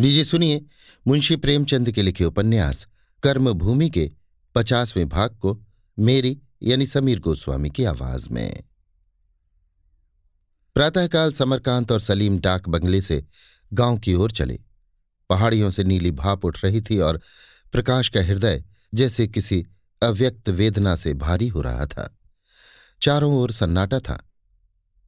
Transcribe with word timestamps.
लीजिए 0.00 0.24
सुनिए 0.24 0.64
मुंशी 1.06 1.36
प्रेमचंद 1.36 1.90
के 1.90 2.02
लिखे 2.02 2.24
उपन्यास, 2.24 2.86
कर्मभूमि 3.22 3.90
के 3.90 4.12
पचासवें 4.54 5.08
भाग 5.08 5.30
को 5.30 5.60
मेरी 5.98 6.40
यानी 6.62 6.86
समीर 6.86 7.20
गोस्वामी 7.20 7.70
की 7.70 7.84
आवाज़ 7.84 8.28
में। 8.30 8.62
प्रातःकाल 10.74 11.32
समरकांत 11.32 11.92
और 11.92 12.00
सलीम 12.00 12.38
डाक 12.38 12.68
बंगले 12.68 13.00
से 13.00 13.24
गाँव 13.72 13.98
की 13.98 14.14
ओर 14.14 14.30
चले। 14.30 14.60
पहाड़ियों 15.30 15.70
से 15.70 15.84
नीली 15.84 16.10
भाप 16.10 16.44
उठ 16.44 16.64
रही 16.64 16.80
थी 16.80 16.98
और 16.98 17.20
प्रकाश 17.72 18.08
का 18.08 18.20
हृदय 18.20 18.64
जैसे 18.94 19.26
किसी 19.26 19.66
अव्यक्त 20.02 20.48
वेदना 20.48 20.96
से 20.96 21.14
भारी 21.14 21.48
हो 21.48 21.60
रहा 21.60 21.86
था। 21.86 22.18
चारों 23.02 23.34
ओर 23.34 23.52
सन्नाटा 23.52 24.00
था। 24.00 24.30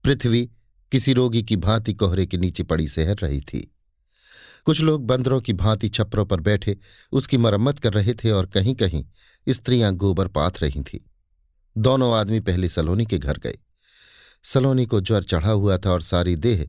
पृथ्वी 0.04 0.50
किसी 0.92 1.12
रोगी 1.12 1.42
की 1.42 1.56
भांति 1.56 1.94
कोहरे 1.94 2.26
के 2.26 2.36
नीचे 2.36 2.62
पड़ी 2.62 2.88
सहर 2.88 3.16
रही 3.16 3.40
थी। 3.40 3.68
कुछ 4.66 4.80
लोग 4.80 5.06
बंदरों 5.06 5.40
की 5.40 5.52
भांति 5.52 5.88
छप्परों 5.88 6.24
पर 6.26 6.40
बैठे 6.40 6.76
उसकी 7.12 7.36
मरम्मत 7.36 7.78
कर 7.78 7.92
रहे 7.92 8.14
थे 8.14 8.30
और 8.30 8.46
कहीं 8.46 8.74
कहीं 8.74 9.04
स्त्रियाँ 9.48 9.92
गोबर 9.92 10.28
पाथ 10.28 10.62
रही 10.62 10.82
थीं। 10.82 10.98
दोनों 11.76 12.12
आदमी 12.14 12.40
पहले 12.40 12.68
सलोनी 12.68 13.06
के 13.06 13.18
घर 13.18 13.38
गए। 13.38 13.58
सलोनी 14.44 14.86
को 14.86 15.00
ज्वर 15.00 15.22
चढ़ा 15.22 15.50
हुआ 15.50 15.78
था 15.78 15.90
और 15.90 16.02
सारी 16.02 16.36
देह 16.36 16.68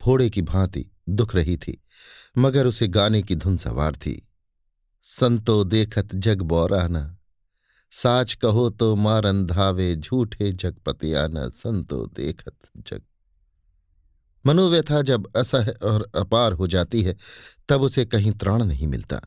फोड़े 0.00 0.28
की 0.30 0.42
भांति 0.42 0.84
दुख 1.08 1.34
रही 1.34 1.56
थी, 1.56 1.80
मगर 2.38 2.66
उसे 2.66 2.88
गाने 2.88 3.22
की 3.22 3.34
धुन 3.34 3.56
सवार 3.56 3.96
थी। 3.96 4.28
संतो 5.02 5.62
देखत 5.64 6.14
जग 6.14 6.42
बौराना, 6.42 7.16
साच 7.92 8.34
कहो 8.34 8.68
तो 8.70 8.94
मारन 8.96 9.44
धावे 9.46 9.94
झूठे 9.96 10.52
जगपतियाना, 10.52 11.48
संतो 11.48 12.06
देखत 12.06 12.56
जग 12.76 13.02
मनोव्यथा 14.44 15.00
जब 15.02 15.26
असह 15.36 15.70
और 15.82 16.10
अपार 16.16 16.52
हो 16.52 16.66
जाती 16.66 17.02
है, 17.02 17.16
तब 17.68 17.82
उसे 17.82 18.04
कहीं 18.04 18.32
त्राण 18.32 18.64
नहीं 18.64 18.86
मिलता। 18.86 19.20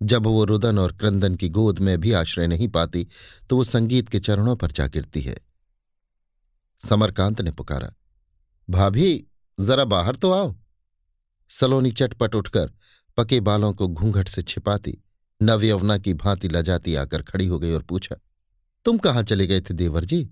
जब 0.00 0.26
वो 0.26 0.44
रुदन 0.44 0.78
और 0.78 0.92
क्रंदन 0.92 1.34
की 1.34 1.48
गोद 1.48 1.78
में 1.78 1.98
भी 2.00 2.12
आश्रय 2.12 2.46
नहीं 2.46 2.68
पाती 2.68 3.06
तो 3.50 3.56
वो 3.56 3.64
संगीत 3.64 4.08
के 4.08 4.20
चरणों 4.20 4.56
पर 4.56 4.72
जा 4.72 4.86
गिरती 4.86 5.20
है। 5.20 5.36
समरकांत 6.80 7.40
ने 7.40 7.50
पुकारा, 7.50 7.92
भाभी, 8.68 9.24
जरा 9.58 9.84
बाहर 9.86 10.16
तो 10.16 10.30
आओ। 10.32 10.54
सलोनी 11.50 11.90
चटपट 11.92 12.34
उठकर 12.34 12.70
पके 13.18 13.40
बालों 13.40 13.72
को 13.72 13.88
घूंघट 13.88 14.28
से 14.28 14.42
छिपाती, 14.42 14.96
नवयवना 15.40 15.96
की 15.98 16.14
भांति 16.14 16.48
लजाती 16.48 16.94
आकर 16.94 17.22
खड़ी 17.22 17.46
हो 17.46 17.58
गई 17.58 17.72
और 17.72 17.82
पूछा, 17.82 18.16
तुम 18.86 18.98
कहाँ 18.98 19.22
चले 19.22 19.46
गए 19.46 19.60
थे 19.60 19.74
देवर 19.74 20.04
जी? 20.04 20.28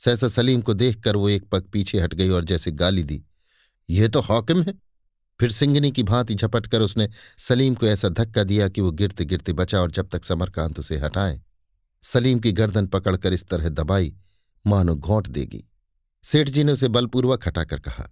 सहसा 0.00 0.28
सलीम 0.28 0.60
को 0.60 0.74
देखकर 0.74 1.16
वो 1.16 1.28
एक 1.28 1.48
पग 1.48 1.62
पीछे 1.62 2.00
हट 2.00 2.14
गई 2.14 2.28
और 2.28 2.44
जैसे 2.44 2.70
गाली 2.72 3.02
दी 3.04 3.22
ये 3.88 4.08
तो 4.08 4.20
हॉकिम 4.20 4.62
है। 4.62 4.72
फिर 5.40 5.50
सिंगनी 5.52 5.90
की 5.90 6.02
भांति 6.02 6.34
झपट 6.34 6.66
कर 6.66 6.80
उसने 6.80 7.08
सलीम 7.38 7.74
को 7.74 7.86
ऐसा 7.86 8.08
धक्का 8.08 8.44
दिया 8.44 8.68
कि 8.68 8.80
वो 8.80 8.90
गिरते 8.92 9.24
गिरते 9.24 9.52
बचा 9.52 9.80
और 9.80 9.90
जब 9.90 10.08
तक 10.08 10.24
समरकांत 10.24 10.78
उसे 10.78 10.98
हटाए, 10.98 11.40
सलीम 12.04 12.38
की 12.38 12.52
गर्दन 12.52 12.86
पकड़कर 12.86 13.32
इस 13.32 13.46
तरह 13.48 13.68
दबाई, 13.68 14.14
मानो 14.64 14.94
घोंट 14.96 15.28
देगी। 15.28 15.64
सेठ 16.24 16.48
जी 16.48 16.64
ने 16.64 16.72
उसे 16.72 16.88
बलपूर्वक 16.88 17.46
हटाकर 17.48 17.80
कहा, 17.80 18.08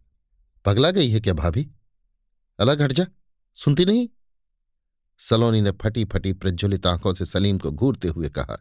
पगला 0.65 0.91
गई 0.91 1.11
है 1.11 1.21
क्या 1.21 1.35
भाभी? 1.35 1.67
अलग 2.59 2.83
हट 2.83 2.93
जा, 2.93 3.07
सुनती 3.57 3.85
नहीं? 3.85 4.09
सलोनी 5.21 5.61
ने 5.61 5.71
फटी 5.83 6.05
फटी 6.05 6.33
प्रज्वलित 6.33 6.87
आँखों 6.87 7.15
से 7.15 7.25
सलीम 7.25 7.59
को 7.59 7.73
घूरते 7.73 8.09
हुए 8.09 8.29
कहा, 8.29 8.59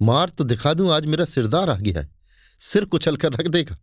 मार 0.00 0.28
तो 0.28 0.44
दिखा 0.44 0.74
दूँ, 0.74 0.92
आज 0.92 1.06
मेरा 1.06 1.24
सिरदार 1.26 1.70
आ 1.70 1.76
गया 1.76 2.00
है। 2.00 2.13
सिर 2.64 2.84
कुचल 2.84 3.16
कर 3.16 3.32
रख 3.32 3.46
देगा। 3.46 3.76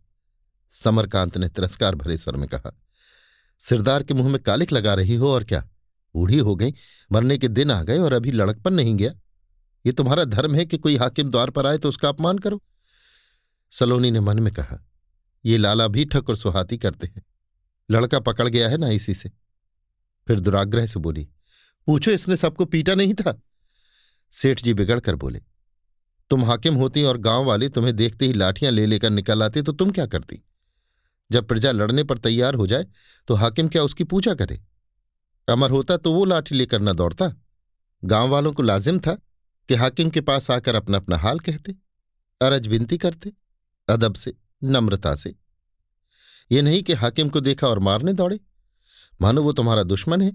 समरकांत 0.72 1.36
ने 1.38 1.48
तिरस्कार 1.48 1.94
भरे 1.94 2.16
स्वर 2.18 2.36
में 2.36 2.48
कहा, 2.48 2.72
सिरदार 3.60 4.02
के 4.02 4.14
मुँह 4.14 4.28
में 4.28 4.42
कालिक 4.42 4.72
लगा 4.72 4.94
रही 4.94 5.14
हो 5.14 5.30
और 5.30 5.44
क्या? 5.44 5.68
बूढ़ी 6.14 6.38
हो 6.38 6.54
गई, 6.56 6.72
मरने 7.12 7.38
के 7.38 7.48
दिन 7.48 7.70
आ 7.70 7.82
गए 7.82 7.98
और 7.98 8.12
अभी 8.12 8.30
लड़कपन 8.30 8.74
नहीं 8.74 8.94
गया। 8.94 9.12
ये 9.84 9.92
तुम्हारा 9.92 10.24
धर्म 10.24 10.54
है 10.54 10.64
कि 10.66 10.78
कोई 10.78 10.96
हाकिम 10.96 11.30
द्वार 11.30 11.50
पर 11.50 11.66
आए 11.66 11.78
तो 11.78 11.88
उसका 11.88 12.08
अपमान 12.08 12.38
करो। 12.38 12.62
सलोनी 13.72 14.10
ने 14.10 14.20
मन 14.20 14.40
में 14.40 14.52
कहा, 14.52 14.78
ये 15.44 15.58
लाला 15.58 15.86
भी 15.88 16.04
ठक 16.04 16.28
और 16.28 16.36
सुहाती 16.36 16.78
करते 16.78 17.06
हैं। 17.06 17.22
लड़का 17.90 18.20
पकड़ 18.20 18.48
गया 18.48 18.68
है 18.68 18.76
ना 18.76 18.88
इसी 18.88 19.14
से। 19.14 19.30
फिर 20.26 20.40
दुराग्रह 20.40 20.86
से 20.86 21.00
बोली, 21.00 21.28
पूछो 21.88 22.10
इसने 22.10 22.36
सबको 22.36 22.64
पीटा 22.64 22.94
नहीं 22.94 23.14
था? 23.14 23.40
सेठ 24.32 24.62
जी 24.62 24.74
बिगड़ 24.74 25.00
कर 25.00 25.14
बोले 25.14 25.40
तुम 26.32 26.44
हाकिम 26.44 26.74
होती 26.74 27.02
और 27.02 27.16
गाँव 27.18 27.44
वाले 27.44 27.68
तुम्हें 27.68 27.94
देखते 27.96 28.26
ही 28.26 28.32
लाठियाँ 28.32 28.72
ले 28.72 28.86
लेकर 28.86 29.10
निकल 29.10 29.42
आते 29.42 29.62
तो 29.62 29.72
तुम 29.72 29.90
क्या 29.90 30.06
करती? 30.06 30.38
जब 31.30 31.46
प्रजा 31.48 31.72
लड़ने 31.72 32.04
पर 32.04 32.18
तैयार 32.18 32.54
हो 32.54 32.66
जाए 32.66 32.86
तो 33.28 33.34
हाकिम 33.34 33.68
क्या 33.68 33.82
उसकी 33.82 34.04
पूजा 34.04 34.34
करे? 34.34 34.60
अमर 35.48 35.70
होता 35.70 35.96
तो 35.96 36.12
वो 36.12 36.24
लाठी 36.24 36.54
लेकर 36.54 36.80
न 36.80 36.92
दौड़ता। 36.92 37.30
गाँव 38.02 38.28
वालों 38.28 38.52
को 38.52 38.62
लाजिम 38.62 38.98
था 38.98 39.14
कि 39.68 39.74
हाकिम 39.74 40.10
के 40.10 40.20
पास 40.20 40.50
आकर 40.50 40.74
अपना 40.74 40.96
अपना 40.96 41.16
हाल 41.16 41.38
कहते, 41.38 41.74
अरज 42.40 42.66
विनती 42.66 42.98
करते, 42.98 43.32
अदब 43.88 44.14
से, 44.14 44.34
नम्रता 44.64 45.14
से। 45.14 45.34
ये 46.52 46.62
नहीं 46.62 46.82
कि 46.82 46.92
हाकिम 46.92 47.28
को 47.28 47.40
देखा 47.40 47.66
और 47.66 47.78
मारने 47.78 48.12
दौड़े। 48.12 48.38
मानो 49.20 49.42
वो 49.42 49.52
तुम्हारा 49.52 49.82
दुश्मन 49.82 50.22
है। 50.22 50.32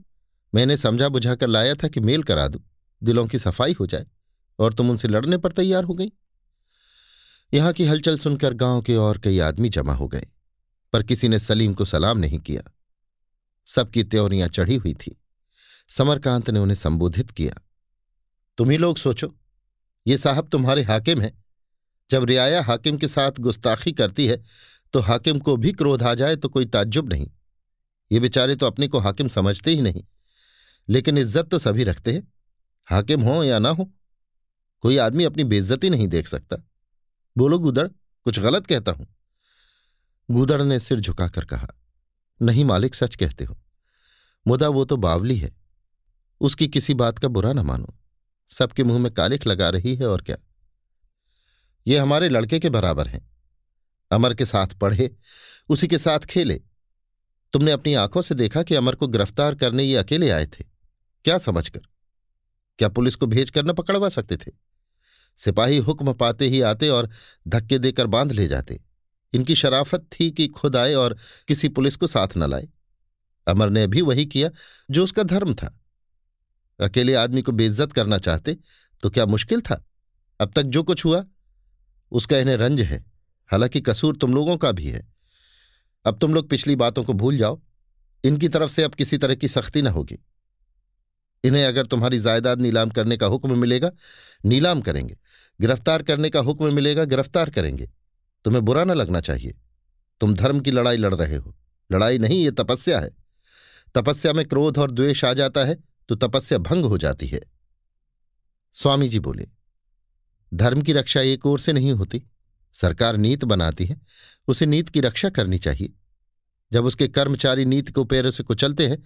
मैंने 0.56 0.78
समझा 0.78 1.10
बुझाकर 1.10 1.48
लाया 1.48 1.74
था 1.74 1.88
कि 1.88 2.00
मेल 2.00 2.24
करा 2.24 2.48
दू। 2.48 2.62
दिलों 3.04 3.28
की 3.28 3.40
सफ़ाई 3.40 3.76
हो 3.80 3.88
जाए। 3.88 4.06
और 4.60 4.74
तुम 4.74 4.90
उनसे 4.92 5.08
लड़ने 5.08 5.38
पर 5.38 5.52
तैयार 5.54 5.84
हो 5.84 5.94
गई। 5.94 6.12
यहाँ 7.54 7.74
की 7.74 7.86
हलचल 7.86 8.18
सुनकर 8.18 8.54
गाँव 8.56 8.82
के 8.82 8.96
और 8.98 9.18
कई 9.18 9.40
आदमी 9.42 9.70
जमा 9.70 9.94
हो 9.94 10.08
गए, 10.08 10.28
पर 10.94 11.04
किसी 11.04 11.28
ने 11.28 11.40
सलीम 11.40 11.74
को 11.74 11.86
सलाम 11.86 12.18
नहीं 12.18 12.40
किया। 12.40 12.64
सबकी 13.68 14.04
त्योरियाँ 14.06 14.48
चढ़ी 14.50 14.76
हुई 14.76 14.94
थी। 14.96 15.16
समरकांत 15.90 16.50
ने 16.50 16.60
उन्हें 16.60 16.76
संबोधित 16.76 17.32
किया, 17.32 17.54
तुम 18.58 18.70
ही 18.70 18.78
लोग 18.78 18.98
सोचो, 18.98 19.34
ये 20.06 20.18
साहब 20.18 20.48
तुम्हारे 20.50 20.84
हाकिम 20.84 21.22
हैं। 21.22 21.32
जब 22.10 22.24
रियाया 22.26 22.62
हाकिम 22.64 22.98
के 22.98 23.08
साथ 23.08 23.40
गुस्ताखी 23.40 23.92
करती 23.94 24.26
है 24.28 24.42
तो 24.94 25.00
हाकिम 25.02 25.40
को 25.40 25.56
भी 25.58 25.72
क्रोध 25.74 26.04
आ 26.04 26.14
जाए 26.14 26.36
तो 26.36 26.50
कोई 26.50 26.66
ताज्जुब 26.68 27.10
नहीं। 27.10 27.28
ये 28.12 28.20
बेचारे 28.20 28.56
तो 28.56 28.66
अपने 28.66 28.88
को 28.88 29.00
हाकिम 29.00 29.28
समझते 29.30 29.72
ही 29.72 29.82
नहीं, 29.82 30.04
लेकिन 30.88 31.18
इज़्ज़त 31.18 31.50
तो 31.50 31.60
सभी 31.60 31.84
रखते 31.84 32.14
हैं। 32.14 32.28
हाकिम 32.88 33.22
हो 33.22 33.44
या 33.44 33.60
ना 33.60 33.70
हो 33.70 33.90
कोई 34.82 34.98
आदमी 34.98 35.24
अपनी 35.24 35.44
बेइज्जती 35.44 35.90
नहीं 35.90 36.08
देख 36.08 36.28
सकता। 36.28 36.58
बोलो, 37.38 37.60
गुदड़, 37.60 37.88
कुछ 38.24 38.40
गलत 38.40 38.66
कहता 38.66 38.92
हूँ। 38.92 39.08
गुदड़ 40.32 40.62
ने 40.62 40.80
सिर 40.80 41.00
झुकाकर 41.00 41.46
कहा, 41.46 41.68
नहीं 42.42 42.66
मालिक, 42.66 42.96
सच 42.96 43.16
कहते 43.16 43.46
हो। 43.46 43.58
मुदा 44.48 44.70
वो 44.70 44.86
तो 44.86 44.98
बावली 44.98 45.38
है। 45.38 45.56
उसकी 46.42 46.68
किसी 46.68 46.94
बात 46.94 47.20
का 47.20 47.28
बुरा 47.28 47.54
ना 47.54 47.64
मानो। 47.64 48.00
सबके 48.50 48.84
मुँह 48.84 49.00
में 49.00 49.14
कालिख 49.14 49.48
लगा 49.48 49.70
रही 49.70 49.96
है 49.96 50.08
और 50.08 50.22
क्या? 50.22 50.38
ये 51.88 51.98
हमारे 51.98 52.30
लड़के 52.30 52.60
के 52.60 52.70
बराबर 52.70 53.08
हैं। 53.08 53.32
अमर 54.12 54.34
के 54.34 54.46
साथ 54.46 54.68
पढ़े, 54.68 55.16
उसी 55.70 55.88
के 55.88 55.98
साथ 55.98 56.20
खेले। 56.20 56.62
तुमने 57.54 57.72
अपनी 57.72 57.94
आँखों 57.94 58.22
से 58.22 58.36
देखा 58.36 58.64
कि 58.64 58.76
अमर 58.76 58.96
को 58.96 59.08
गिरफ़्तार 59.08 59.56
करने 59.56 59.84
ये 59.84 59.96
अकेले 59.96 60.30
आए 60.30 60.46
थे। 60.46 60.64
क्या 61.26 61.38
समझकर? 61.38 61.82
क्या 62.80 62.90
पुलिस 62.90 63.16
को 63.16 63.28
भेजकर 63.28 63.66
न 63.66 63.74
पकड़वा 63.74 64.10
सकते 64.10 64.38
थे? 64.38 64.52
सिपाही 65.38 65.78
हुक्म 65.78 66.14
पाते 66.14 66.48
ही 66.48 66.62
आते 66.62 66.90
और 66.90 67.10
धक्के 67.48 67.80
देकर 67.80 68.08
बाँध 68.08 68.32
ले 68.32 68.48
जाते। 68.48 68.82
इनकी 69.34 69.56
शराफत 69.56 70.10
थी 70.14 70.32
कि 70.32 70.48
खुद 70.48 70.76
आए 70.76 70.94
और 70.94 71.18
किसी 71.48 71.70
पुलिस 71.70 71.96
को 71.96 72.08
साथ 72.08 72.28
न 72.38 72.50
लाए। 72.50 72.68
अमर 73.48 73.70
ने 73.70 73.88
भी 73.88 74.02
वही 74.02 74.26
किया 74.26 74.50
जो 74.92 75.04
उसका 75.04 75.24
धर्म 75.24 75.54
था। 75.54 75.80
अकेले 76.80 77.14
आदमी 77.16 77.42
को 77.42 77.52
बेइज्जत 77.52 77.92
करना 77.92 78.18
चाहते 78.18 78.58
तो 79.04 79.10
क्या 79.10 79.26
मुश्किल 79.26 79.62
था? 79.62 79.86
अब 80.40 80.52
तक 80.56 80.64
जो 80.64 80.84
कुछ 80.84 81.06
हुआ, 81.06 81.26
उसका 82.12 82.38
इन्हें 82.38 82.58
रंज 82.58 82.82
है। 82.82 83.06
हालाँकि 83.52 83.82
कसूर 83.82 84.18
तुम 84.18 84.34
लोगों 84.34 84.58
का 84.58 84.72
भी 84.72 84.88
है। 84.88 85.08
अब 86.06 86.20
तुम 86.20 86.34
लोग 86.34 86.50
पिछली 86.50 86.76
बातों 86.76 87.04
को 87.04 87.14
भूल 87.14 87.38
जाओ। 87.38 87.62
इनकी 88.24 88.50
तरफ़ 88.50 88.72
से 88.72 88.84
अब 88.84 88.96
किसी 88.96 89.18
तरह 89.18 89.36
की 89.36 89.48
सख्ती 89.48 89.82
न 89.82 89.88
होगी। 89.88 90.18
इन्हें 91.44 91.66
अगर 91.66 91.86
तुम्हारी 91.86 92.20
जायदाद 92.20 92.62
नीलाम 92.62 92.90
करने 92.90 93.18
का 93.18 93.26
हुक्म 93.26 93.58
मिलेगा, 93.58 93.92
नीलाम 94.46 94.82
करेंगे। 94.82 95.18
गिरफ़्तार 95.60 96.04
करने 96.04 96.30
का 96.30 96.40
हुक्म 96.40 96.74
मिलेगा, 96.74 97.06
गिरफ़्तार 97.06 97.50
करेंगे। 97.50 97.90
तुम्हें 98.46 98.64
बुरा 98.66 98.84
न 98.84 98.92
लगना 98.92 99.22
चाहिए। 99.22 99.56
तुम 100.22 100.34
धर्म 100.34 100.60
की 100.60 100.72
लड़ाई 100.72 100.98
लड़ 100.98 101.14
रहे 101.16 101.36
हो। 101.36 101.56
लड़ाई 101.90 102.18
नहीं, 102.18 102.44
ये 102.44 102.52
तपस्या 102.52 103.00
है। 103.00 103.10
तपस्या 103.96 104.34
में 104.34 104.46
क्रोध 104.46 104.78
और 104.78 104.92
द्वेष 104.92 105.24
आ 105.26 105.34
जाता 105.34 105.64
है 105.66 105.78
तो 106.10 106.16
तपस्या 106.18 106.58
भंग 106.58 106.86
हो 106.86 106.98
जाती 106.98 107.28
है। 107.28 107.40
स्वामी 108.76 109.08
जी 109.10 109.20
बोले, 109.20 109.48
धर्म 110.52 110.82
की 110.82 110.94
रक्षा 110.94 111.22
एक 111.22 111.46
ओर 111.46 111.60
से 111.60 111.74
नहीं 111.74 111.92
होती। 111.92 112.22
सरकार 112.74 113.18
नीत 113.18 113.44
बनाती 113.46 113.86
है। 113.86 114.00
उसे 114.48 114.66
नीत 114.66 114.90
की 114.90 115.00
रक्षा 115.00 115.30
करनी 115.30 115.58
चाहिए। 115.58 115.94
जब 116.72 116.86
उसके 116.86 117.08
कर्मचारी 117.08 117.66
नीति 117.66 117.92
को 117.92 118.04
पैरों 118.04 118.32
से 118.32 118.44
कुचलते 118.44 118.88
हैं 118.88 119.04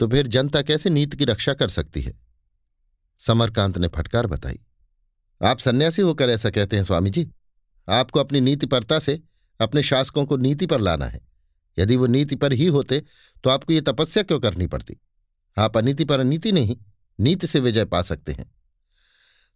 तो 0.00 0.08
फिर 0.08 0.26
जनता 0.26 0.62
कैसे 0.62 0.90
नीति 0.90 1.16
की 1.16 1.24
रक्षा 1.24 1.54
कर 1.54 1.68
सकती 1.68 2.02
है? 2.02 2.12
समरकांत 3.18 3.78
ने 3.78 3.88
फटकार 3.88 4.26
बताई। 4.26 4.60
आप 5.40 5.58
सन्यासी 5.58 6.02
होकर 6.02 6.28
ऐसा 6.28 6.50
कहते 6.50 6.76
हैं, 6.76 6.84
स्वामी 6.84 7.10
जी। 7.10 7.30
आपको 7.88 8.20
अपनी 8.20 8.40
नीति 8.40 8.66
परता 8.66 8.98
से 8.98 9.22
अपने 9.60 9.82
शासकों 9.82 10.24
को 10.26 10.36
नीति 10.36 10.66
पर 10.66 10.80
लाना 10.80 11.06
है। 11.06 11.20
यदि 11.78 11.96
वो 11.96 12.06
नीति 12.06 12.36
पर 12.36 12.52
ही 12.52 12.66
होते 12.66 13.02
तो 13.44 13.50
आपको 13.50 13.72
ये 13.72 13.80
तपस्या 13.80 14.22
क्यों 14.22 14.40
करनी 14.40 14.66
पड़ती? 14.66 14.96
आप 15.58 15.76
अनीति 15.76 16.04
पर 16.04 16.20
अनीति 16.20 16.52
नहीं, 16.52 16.76
नीति 17.20 17.46
से 17.46 17.60
विजय 17.60 17.84
पा 17.84 18.02
सकते 18.02 18.32
हैं। 18.32 18.54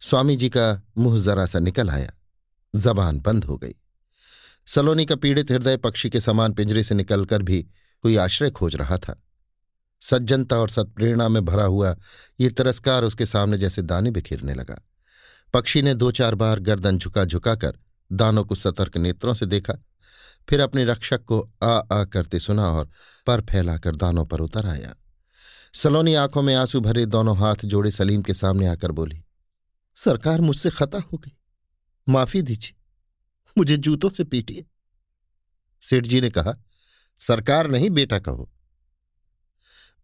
स्वामी 0.01 0.35
जी 0.35 0.49
का 0.49 0.81
मुँह 0.97 1.21
जरा 1.21 1.45
सा 1.45 1.59
निकल 1.59 1.89
आया। 1.89 2.11
जबान 2.75 3.19
बंद 3.19 3.43
हो 3.43 3.57
गई। 3.57 3.75
सलोनी 4.69 5.05
का 5.05 5.15
पीड़ित 5.15 5.51
हृदय 5.51 5.77
पक्षी 5.77 6.09
के 6.09 6.19
समान 6.19 6.53
पिंजरे 6.53 6.81
से 6.83 6.95
निकलकर 6.95 7.41
भी 7.41 7.61
कोई 8.03 8.17
आश्रय 8.17 8.49
खोज 8.49 8.75
रहा 8.75 8.97
था। 8.97 9.15
सज्जनता 10.01 10.57
और 10.57 10.69
सत्प्रेरणा 10.69 11.27
में 11.29 11.43
भरा 11.45 11.63
हुआ 11.63 11.95
ये 12.39 12.49
तिरस्कार 12.49 13.03
उसके 13.03 13.25
सामने 13.25 13.57
जैसे 13.57 13.81
दाने 13.81 14.11
बिखेरने 14.11 14.53
लगा। 14.53 14.79
पक्षी 15.53 15.81
ने 15.81 15.93
दो 15.93 16.11
चार 16.11 16.35
बार 16.35 16.59
गर्दन 16.59 16.97
झुका 16.97 17.25
झुकाकर 17.25 17.79
दानों 18.11 18.45
को 18.45 18.55
सतर्क 18.55 18.97
नेत्रों 18.97 19.33
से 19.33 19.45
देखा, 19.45 19.73
फिर 20.49 20.59
अपने 20.59 20.85
रक्षक 20.85 21.23
को 21.23 21.41
आ 21.63 21.73
आ 21.91 22.03
करते 22.05 22.39
सुना 22.39 22.69
और 22.69 22.89
पर 23.27 23.41
फैलाकर 23.41 23.95
दानों 23.95 24.25
पर 24.25 24.39
उतर 24.39 24.67
आया। 24.67 24.95
सलोनी 25.73 26.13
आँखों 26.15 26.41
में 26.41 26.55
आँसू 26.55 26.79
भरे 26.81 27.05
दोनों 27.07 27.37
हाथ 27.37 27.65
जोड़े 27.65 27.91
सलीम 27.91 28.21
के 28.21 28.33
सामने 28.33 28.67
आकर 28.67 28.91
बोली, 28.91 29.23
सरकार 29.97 30.41
मुझसे 30.41 30.69
खता 30.69 30.99
हो 31.03 31.17
गई। 31.17 31.37
माफ़ी 32.07 32.41
दीजिए। 32.41 32.75
मुझे 33.57 33.77
जूतों 33.77 34.09
से 34.09 34.23
पीटिए। 34.23 34.65
सेठ 35.81 36.03
जी 36.03 36.21
ने 36.21 36.29
कहा, 36.29 36.53
सरकार 37.19 37.67
नहीं 37.67 37.89
बेटा 37.89 38.19
कहो। 38.19 38.51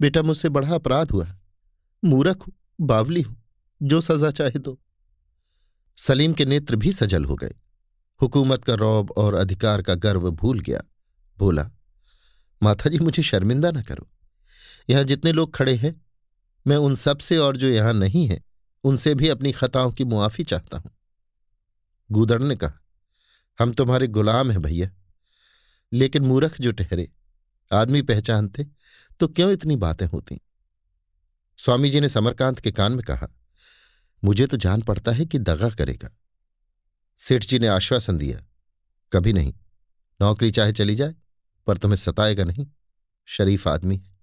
बेटा 0.02 0.22
मुझसे 0.22 0.50
बड़ा 0.50 0.76
अपराध 0.76 1.12
हुआ 1.12 1.28
मूरख 2.06 2.48
हूँ, 2.48 2.54
बावली 2.82 3.22
हूँ, 3.22 3.44
जो 3.84 4.02
सजा 4.02 4.32
चाहे 4.32 4.60
दो। 4.60 4.80
सलीम 5.98 6.34
के 6.34 6.46
नेत्र 6.46 6.76
भी 6.76 6.94
सजल 6.94 7.26
हो 7.26 7.36
गए। 7.36 7.56
हुकूमत 8.22 8.64
का 8.64 8.74
रौब 8.74 9.12
और 9.12 9.34
अधिकार 9.34 9.82
का 9.82 9.96
गर्व 9.96 10.32
भूल 10.32 10.60
गया। 10.60 10.82
बोला 11.38 11.72
माता 12.64 12.90
जी 12.90 13.00
मुझे 13.00 13.24
शर्मिंदा 13.24 13.72
न 13.72 13.82
करो। 13.82 14.10
यहाँ 14.90 15.04
जितने 15.04 15.32
लोग 15.32 15.56
खड़े 15.56 15.76
हैं, 15.76 16.06
मैं 16.68 16.78
उन 16.78 16.96
सबसे 16.96 17.38
और 17.38 17.58
जो 17.58 17.68
यहाँ 17.68 17.94
नहीं 17.94 18.28
है, 18.28 18.44
उनसे 18.84 19.16
भी 19.16 19.30
अपनी 19.30 19.52
खताओं 19.52 19.92
की 19.92 20.04
मुआफी 20.04 20.44
चाहता 20.44 20.78
हूँ। 20.78 20.92
गूदड़ 22.12 22.42
ने 22.42 22.56
कहा 22.56 22.80
हम 23.60 23.74
तुम्हारे 23.74 24.08
गुलाम 24.08 24.52
हैं 24.52 24.62
भैया। 24.62 24.90
लेकिन 25.94 26.24
मूर्ख 26.24 26.62
जो 26.62 26.72
ठहरे, 26.72 27.12
आदमी 27.72 28.02
पहचानते 28.02 28.68
तो 29.20 29.28
क्यों 29.28 29.52
इतनी 29.52 29.76
बातें 29.76 30.06
होती? 30.06 30.40
स्वामी 31.58 31.90
जी 31.90 32.00
ने 32.00 32.10
समरकांत 32.10 32.60
के 32.60 32.72
कान 32.72 32.92
में 32.92 33.04
कहा, 33.04 33.28
मुझे 34.24 34.48
तो 34.48 34.58
जान 34.58 34.82
पड़ता 34.82 35.12
है 35.12 35.26
कि 35.26 35.40
दगा 35.40 35.70
करेगा। 35.70 36.10
सेठ 37.20 37.46
जी 37.46 37.60
ने 37.60 37.68
आश्वासन 37.68 38.18
दिया, 38.18 38.40
कभी 39.14 39.34
नहीं, 39.34 39.54
नौकरी 40.22 40.52
चाहे 40.52 40.74
चली 40.74 40.96
जाए, 40.96 41.16
पर 41.68 41.78
तुम्हें 41.78 41.98
सताएगा 41.98 42.44
नहीं, 42.44 42.68
शरीफ 43.28 43.68
आदमी 43.68 43.98
है। 43.98 44.18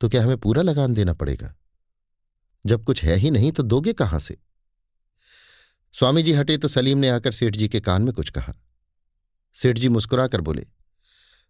तो 0.00 0.08
क्या 0.08 0.24
हमें 0.24 0.38
पूरा 0.38 0.62
लगान 0.62 0.94
देना 0.94 1.12
पड़ेगा? 1.12 1.54
जब 2.66 2.84
कुछ 2.84 3.04
है 3.04 3.16
ही 3.16 3.30
नहीं 3.30 3.52
तो 3.52 3.62
दोगे 3.62 3.92
कहाँ 3.92 4.20
से? 4.20 4.36
स्वामी 5.94 6.22
जी 6.22 6.32
हटे 6.32 6.56
तो 6.56 6.68
सलीम 6.68 6.98
ने 6.98 7.08
आकर 7.08 7.32
सेठ 7.32 7.56
जी 7.56 7.68
के 7.68 7.80
कान 7.80 8.02
में 8.02 8.12
कुछ 8.12 8.30
कहा। 8.30 8.54
सेठ 9.54 9.78
जी 9.78 9.88
मुस्कुराकर 9.88 10.40
बोले, 10.40 10.66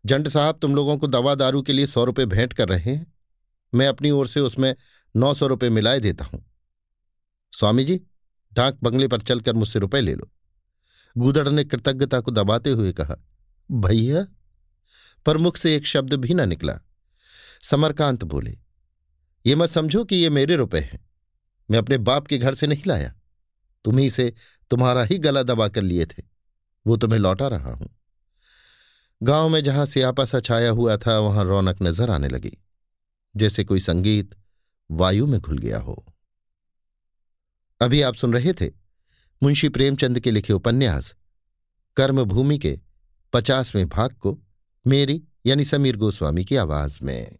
जंट 0.04 0.28
साहब, 0.28 0.58
तुम 0.62 0.74
लोगों 0.74 0.96
को 0.98 1.06
दवा 1.06 1.34
दारू 1.34 1.62
के 1.62 1.72
लिए 1.72 1.86
सौ 1.86 2.04
रुपये 2.04 2.26
भेंट 2.26 2.52
कर 2.52 2.68
रहे 2.68 2.94
हैं। 2.94 3.14
मैं 3.74 3.88
अपनी 3.88 4.10
ओर 4.10 4.26
से 4.26 4.40
उसमें 4.40 4.74
नौ 5.16 5.32
सौ 5.34 5.46
रुपये 5.46 5.70
मिलाए 5.70 6.00
देता 6.00 6.24
हूँ। 6.24 6.44
स्वामी 7.52 7.84
जी, 7.84 8.00
डाक 8.52 8.78
बंगले 8.82 9.08
पर 9.08 9.20
चलकर 9.20 9.54
मुझसे 9.54 9.78
रुपए 9.78 10.00
ले 10.00 10.14
लो। 10.14 10.30
गूदड़ 11.16 11.48
ने 11.48 11.64
कृतज्ञता 11.64 12.20
को 12.20 12.30
दबाते 12.30 12.70
हुए 12.70 12.92
कहा, 12.92 13.16
भैया? 13.70 14.26
पर 15.26 15.36
मुख 15.36 15.56
से 15.56 15.76
एक 15.76 15.86
शब्द 15.86 16.14
भी 16.14 16.34
न 16.34 16.48
निकला। 16.48 16.78
समरकांत 17.62 18.24
बोले, 18.24 18.58
ये 19.46 19.54
मत 19.54 19.68
समझो 19.68 20.04
कि 20.04 20.16
ये 20.16 20.30
मेरे 20.30 20.56
रुपए 20.56 20.80
हैं। 20.80 21.06
मैं 21.70 21.78
अपने 21.78 21.98
बाप 21.98 22.26
के 22.26 22.38
घर 22.38 22.54
से 22.54 22.66
नहीं 22.66 22.82
लाया। 22.86 23.14
तुम्ही 23.84 24.10
से 24.10 24.32
तुम्हारा 24.70 25.02
ही 25.02 25.18
गला 25.18 25.42
दबा 25.42 25.68
कर 25.68 25.82
लिए 25.82 26.06
थे। 26.06 26.22
वो 26.86 26.96
तुम्हें 26.96 27.18
लौटा 27.18 27.48
रहा 27.48 27.72
हूँ। 27.72 27.88
गाँव 29.22 29.48
में 29.48 29.60
जहाँ 29.64 29.86
सियापा 29.86 30.24
सा 30.24 30.40
छाया 30.40 30.70
हुआ 30.70 30.96
था, 30.96 31.18
वहाँ 31.18 31.44
रौनक 31.44 31.82
नज़र 31.82 32.10
आने 32.10 32.28
लगी। 32.28 32.58
जैसे 33.36 33.64
कोई 33.64 33.80
संगीत 33.80 34.34
वायु 34.90 35.26
में 35.26 35.40
घुल 35.40 35.58
गया 35.58 35.78
हो। 35.78 36.06
अभी 37.80 38.02
आप 38.02 38.14
सुन 38.14 38.32
रहे 38.32 38.52
थे 38.52 38.70
मुंशी 39.42 39.68
प्रेमचंद 39.68 40.20
के 40.20 40.30
लिखे 40.30 40.52
उपन्यास, 40.52 41.14
कर्मभूमि 41.96 42.58
के 42.58 42.80
पचासवें 43.32 43.88
भाग 43.88 44.12
को 44.12 44.38
मेरी 44.86 45.22
यानी 45.46 45.64
समीर 45.64 45.96
गोस्वामी 45.96 46.44
की 46.44 46.56
आवाज़ 46.56 46.98
में। 47.02 47.38